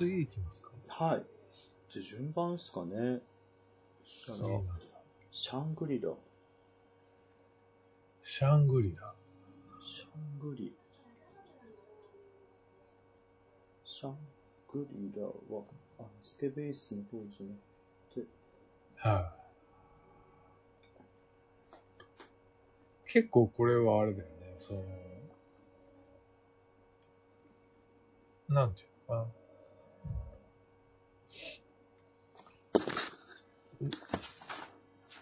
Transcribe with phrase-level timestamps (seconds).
[0.00, 1.24] 次行きますかはい。
[1.90, 3.20] じゃあ順番ですかね。
[4.28, 4.64] あの、
[5.30, 6.10] シャングリラ。
[8.22, 9.12] シャングリラ。
[9.84, 10.72] シャングリ。
[13.84, 14.16] シャン
[14.72, 15.64] グリラは、
[15.98, 17.54] あの、スケベースの方じゃな
[18.14, 18.26] くて、
[18.96, 19.39] はい。
[23.12, 24.84] 結構これはあれだよね、その、
[28.48, 29.26] なんていうのか
[33.82, 33.88] な。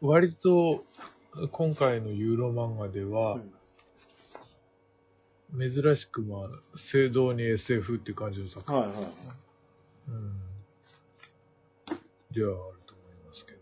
[0.00, 0.84] 割と、
[1.50, 3.40] 今回のユーロ漫画では、
[5.58, 9.06] 珍しくまあ、正道に SF っていう感じの作品、はいはいはい。
[10.08, 10.40] うん、
[12.30, 13.58] ではあると思いますけど。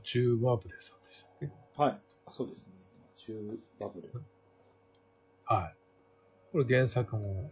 [0.00, 1.50] マチューバブレさんでしたっけ？
[1.82, 2.00] はい。
[2.26, 2.72] あそうですね。
[3.16, 4.10] 中バブル。
[5.44, 5.76] はい。
[6.52, 7.50] これ原作も、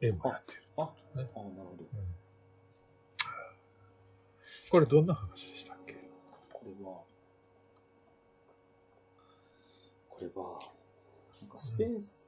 [0.00, 0.62] 絵もやってる。
[0.78, 1.84] あ、ねあ、なるほど。
[1.84, 2.14] うん
[4.70, 5.94] これどんな話でしたっけ？
[6.52, 7.02] これは、
[10.08, 10.58] これは、
[11.42, 12.26] なんかスペース、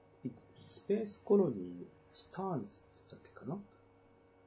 [0.69, 3.55] スペースコロニー、スターンズだっけかな？
[3.55, 3.59] っ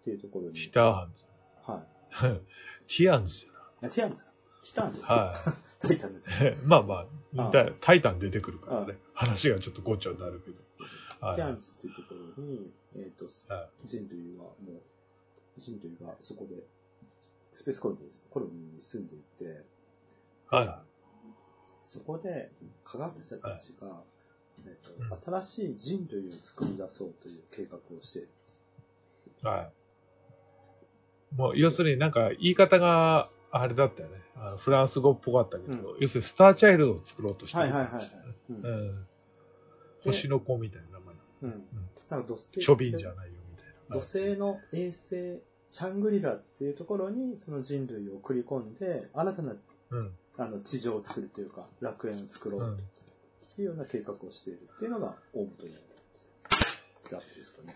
[0.06, 0.54] ていうところに。
[0.54, 1.26] ティターンズ。
[1.64, 1.88] はい。
[2.88, 5.18] ティアンズじあティアンズティターンズゃない。
[5.18, 5.36] は
[5.80, 6.32] タイタンです。
[6.66, 8.98] まあまああタ、タイタン出てくるからね。
[9.14, 10.58] 話がちょっとごっちゃになるけど。
[11.22, 14.82] はいティアンズっていうところに、えっ、と、は人類はもう、
[15.58, 16.64] 人類がそこで、
[17.54, 18.26] スペースコロニーです。
[18.30, 19.66] コロニーに住んでいて、
[20.48, 20.82] は
[21.84, 22.52] そこで
[22.86, 24.02] 科学者たちが、
[24.66, 28.30] えっうんと新しい人類を作り出そうという計画をしている。
[29.44, 29.46] い。
[29.46, 29.72] は
[31.34, 31.36] い。
[31.36, 34.22] もう、要するになんか言い方があれだったよね。
[34.36, 38.12] あのフランス語っぽかったけど、う要するにスターチャイルドを作ろうとしてるはいはいはいはい。
[38.50, 39.08] うんうん。
[40.04, 41.16] 星の子みたいな名前。
[41.44, 41.64] うん。
[42.10, 43.96] なんか土星ちょびんじゃないよみたいな。
[43.96, 49.56] 土星の衛星、チャングリラっていうところにその人類を送り込んで、新たな
[49.92, 50.12] うん。
[50.38, 52.74] あの地上を作るというか、楽園を作ろううん。
[52.76, 52.78] っ
[53.56, 55.78] ていうような計画をしているっていうのが大元にあ
[57.18, 57.74] ってですかね。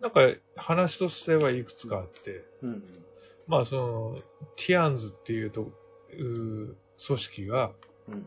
[0.00, 0.20] なんか
[0.56, 2.84] 話としてはいくつかあって、うん。
[3.46, 4.18] まあその、
[4.56, 6.74] ティアンズっていうと、うー
[7.06, 7.72] 組織が、
[8.08, 8.26] うん。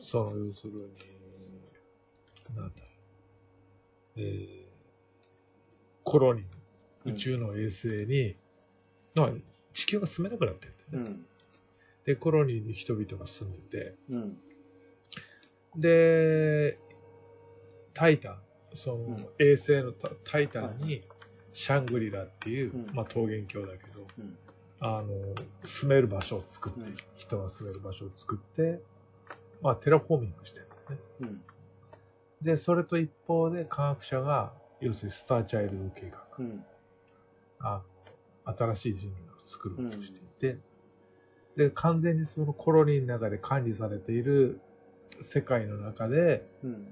[0.00, 2.82] その、要するに、なんだ、
[4.16, 4.66] えー、
[6.04, 8.36] コロニー、宇宙の衛星に、
[9.14, 9.30] まあ
[9.74, 11.10] 地球が住めなくなってるんだよね。
[11.10, 11.26] うん。
[12.04, 14.38] で、コロニーに人々が住んでて、うん。
[15.76, 16.78] で、
[17.94, 18.42] タイタン、
[18.74, 21.00] その、うん衛星のタ、タイタンに、
[21.56, 24.36] シャングリラっていう、うんまあ桃源郷だけど、うん。
[24.78, 25.08] あの、
[25.64, 28.82] 住める場所を作って、うん人が住める場所を作って、
[29.62, 30.98] まあテラフォーミングしてるんだよね。
[31.20, 31.44] うん。
[32.42, 36.62] で、それと一方で科学者が、要するにスターチャイルド計画、うん。
[37.60, 37.82] あ
[38.44, 40.58] 新しい人類を作ろうとしていて、
[41.56, 44.60] で、完全にそのコロニーの中で管理されている
[45.22, 46.86] 世界の中で、うん。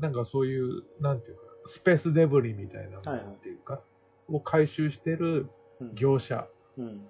[0.00, 3.80] なんかそういう、なんていうか、スペースデブリみたいなものっていうか、
[4.28, 5.48] を回収してる
[5.80, 5.94] うん。
[5.94, 7.08] 業者うん。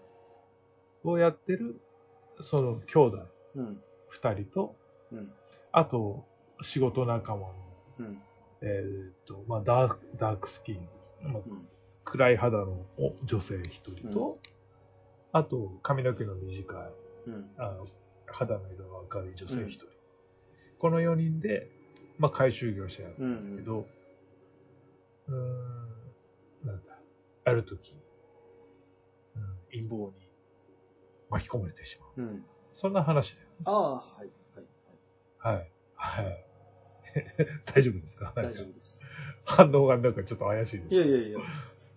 [1.02, 1.80] をやってる、
[2.40, 3.26] その兄弟
[3.56, 3.82] うん。
[4.08, 4.76] 二人と、
[5.12, 5.32] うん。
[5.72, 6.24] あと、
[6.62, 7.54] 仕事仲間の、
[8.00, 8.22] うん。
[8.62, 10.88] えーっと、まあ、ダーク、ダークスキン、
[11.22, 11.68] まあ、うん。
[12.04, 14.48] 暗い肌のお女性一人と、う
[15.32, 16.92] あと、髪の毛の短い、
[18.26, 19.86] 肌の色が明るい女性一人。
[20.78, 21.68] この4人で、
[22.18, 23.56] まあ、回収業者やるうんん。
[23.56, 23.86] だけど、
[25.30, 26.98] うーん、なんだ、
[27.44, 27.96] ある時、
[29.36, 30.28] うん、陰謀に
[31.28, 32.26] 巻き込まれてしまう。
[32.26, 32.44] うん。
[32.72, 33.48] そんな話だよ。
[33.64, 34.30] ああ、はい。
[34.54, 34.66] はい。
[35.38, 35.72] はい。
[35.94, 36.46] はい。
[37.74, 38.32] 大丈夫ですか？
[38.36, 39.02] 大丈夫です。
[39.44, 40.94] 反応がなんかちょっと怪しいです。
[40.94, 41.38] いやいやいや、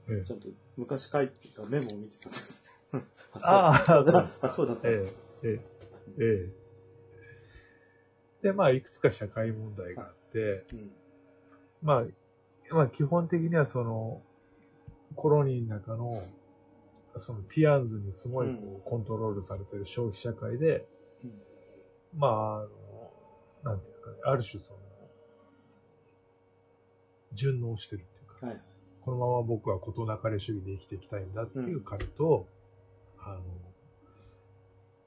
[0.09, 2.63] ええちゃんと昔書いてたメモを見てたんです。
[3.33, 4.29] あそうだ。
[4.41, 4.87] あ、そうだった。
[4.89, 5.13] ええ、
[5.43, 5.61] ええ、
[6.19, 6.53] ええ。
[8.43, 10.91] で、まあ、いくつか社会問題があって、うん。
[11.81, 12.05] まあ、
[12.71, 14.21] まあ、基本的にはその、
[15.15, 16.13] コロニーの中の、
[17.17, 20.87] そのティアンズにすごいこうコントロールされてる消費社会で、
[21.23, 21.31] うん
[22.17, 22.69] まあ、あの、
[23.63, 24.79] なんていうかね、ある種その、
[27.33, 28.61] 順応してるっていうか、はい。
[29.01, 32.47] このまま僕は事なかれ主義で生きていきたいんだっていう彼と、
[33.19, 33.41] あの、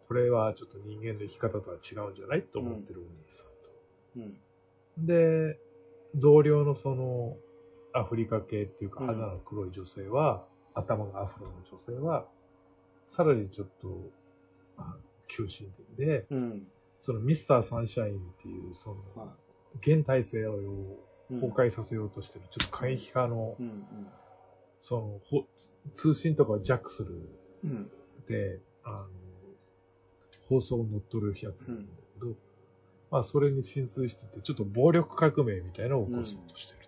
[0.08, 4.30] これはちょっと人間の生き方とは違うんじゃないと思ってるお兄さんと。
[4.98, 5.06] うん。
[5.06, 5.58] で、
[6.14, 7.36] 同僚のその、
[7.92, 10.44] アフリカ系っていうかうん肌の黒い女性は、
[10.74, 12.26] 頭がアフロの女性は、
[13.06, 13.88] さらにちょっと、
[14.76, 14.96] あ
[15.28, 16.66] 急進的で、うん。
[17.00, 19.36] そのミスターサンシャインっていう、その、まあ、
[19.80, 23.84] 現体制をうん崩壊させようとしてる、ちょっと過激派のう、ん
[24.80, 25.44] その、ほ
[25.94, 27.28] 通信とかをジャックする
[27.64, 27.70] うん。
[27.70, 27.90] うん。
[28.28, 29.06] で、あの、
[30.48, 32.36] 放送を乗っ取るやつなんだけど、
[33.10, 36.85] まあ、それに浸水してて、ちょっと暴力革命みたいなのを起こそうとしてる。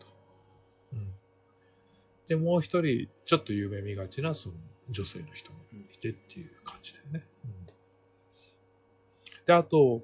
[2.28, 4.54] で、もう一人、ちょっと有名見がちな、その、
[4.90, 5.58] 女性の人も
[5.92, 7.26] いてっていう感じだよね。
[7.44, 7.66] うん。
[9.46, 10.02] で、あと、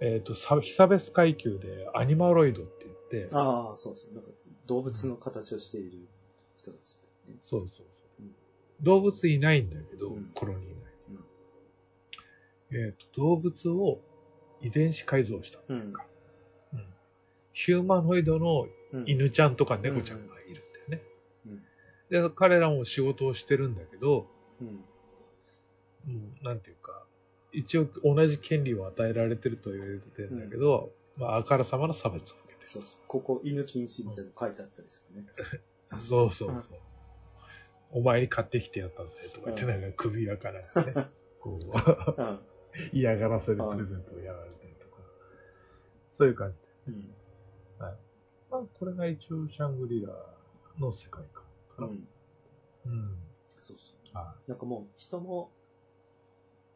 [0.00, 4.14] えっ、と、サヒサベス階級でアニマロイドって言って、ああ、そうそう。
[4.14, 4.30] なんか、
[4.66, 6.08] 動物の形をしている
[6.56, 6.96] 人たち
[7.28, 7.36] ね。
[7.42, 8.34] そうそうそううん。
[8.82, 10.68] 動物いないんだけど、うんコロニー
[12.70, 12.86] 内に。
[12.86, 14.00] えっ、と、動物を
[14.62, 16.04] 遺伝子改造したっていうか、
[16.72, 16.84] うん
[17.52, 19.04] ヒューマノイドのうん。
[19.06, 20.39] 犬ちゃんとか猫ちゃんが。
[22.10, 24.26] で、彼らも仕事をしてるんだけど、
[24.60, 24.84] うん。
[26.08, 27.04] うん、なんていうか、
[27.52, 32.68] 一応同じ権利を与えられてると言われてるんだけど、まあ、あからさまな差別を受けてる。
[32.68, 32.92] そうそう。
[33.06, 35.28] ここ、犬禁止みたいなの書いてあったりするね。
[35.98, 36.78] そうそうそう。
[37.92, 40.66] お前に買ってきてやったぜとか言って、うんなんか首輪からね、
[41.40, 42.38] こう、うん。
[42.92, 45.02] 嫌がらせでプレゼントをやられたりとか、
[46.10, 46.66] そういう感じで。
[46.88, 47.14] うん。
[48.50, 50.12] まあ、これが一応シャングリラ
[50.78, 51.44] の世界観
[51.80, 51.90] かな。
[51.92, 52.08] うん。
[52.86, 53.16] うん。
[53.58, 54.16] そうそう。
[54.16, 55.50] はなんかもう、人も、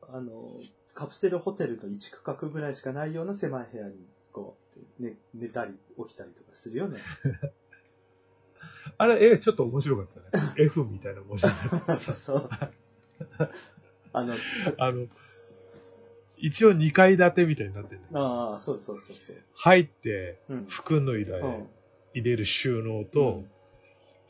[0.02, 0.60] あの、
[0.94, 3.94] カプセルホテルの一区画ぐらいしかないような狭い部屋に、
[4.32, 4.56] こ
[5.00, 6.98] う、ね、寝たり起きたりとかするよね。
[6.98, 7.00] い。
[8.98, 10.54] あれ、え、ちょっと面白かったね。
[10.58, 12.48] F みたいな文字になって そうそう。
[14.12, 14.34] あの、
[14.78, 15.08] あの、
[16.36, 19.36] 一応2階建てみたいになってるああ、そうそうそうそう。
[19.54, 20.66] 入って、うん。
[20.66, 21.68] 服脱いだりうん。
[22.12, 23.50] 入れる収納うとん、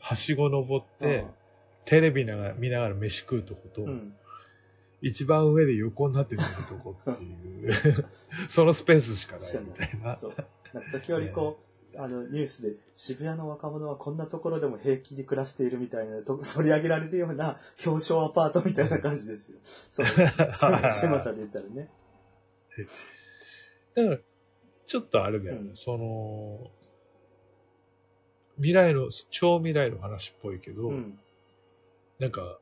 [0.05, 1.25] はしご登って、
[1.85, 4.13] テレビながら見ながら飯食うとこと、うん。
[5.01, 8.05] 一番上で横になって寝るとこっていう、
[8.47, 10.15] そのスペースしかないみたいな。
[10.15, 10.33] そう。
[10.73, 11.57] なんか時折こ
[11.95, 19.57] う、あの、ニュースで渋谷の若者はこんなところでも平気で暮らしているみたいなと 取り上げられるような表彰アパートみたいな感じですよ。
[19.89, 20.05] そう。
[20.05, 21.89] 狭 狭さで言ったらね。
[23.95, 24.19] だから、
[24.85, 26.69] ちょっとあれだよね、うんその、
[28.57, 31.19] 未来の、超未来の話っぽいけど、うん。
[32.19, 32.59] なんか、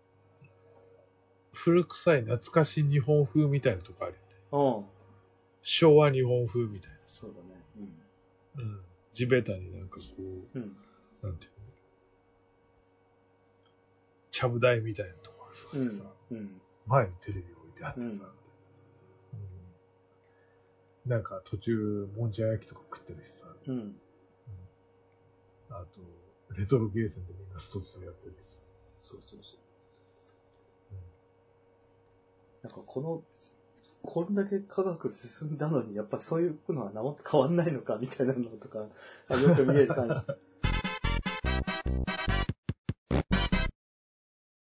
[1.54, 4.26] 古臭い懐かしい日本風みたいなとこあるよね。
[4.52, 4.86] うん。
[5.62, 7.64] 昭和日本風みたいそうだね。
[8.56, 8.64] な。
[8.64, 8.82] うん。
[9.14, 10.64] 地べたになんかこう、うん。
[10.64, 10.76] うん。
[11.22, 11.64] なんていうの
[14.32, 16.60] ちゃぶ台みたいなとこがあってさ、うん。
[16.88, 18.34] 前にテレビ置いてあってさ、うんうん
[21.06, 23.96] なんか途中、もんじゃ焼きとか食ってるしさ、うん。
[25.74, 28.60] あと、レトロゲーセンでみんなスト2やってるしさ。
[29.00, 29.60] そうそうそう。
[32.64, 33.22] なんかこの、
[34.04, 38.86] こんだけ科学進んだのに、やっぱそういうのは変わんないのかみたいなのとか、
[39.30, 40.20] あよく見える感じ。